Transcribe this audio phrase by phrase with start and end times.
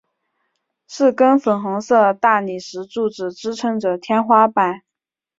[0.87, 4.81] 四根粉红色大理石柱子支持着天花板。